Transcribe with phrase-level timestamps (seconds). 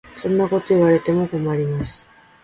[0.17, 2.07] そんなこと言われても困ります。